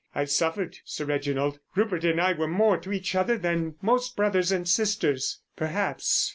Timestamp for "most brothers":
3.83-4.51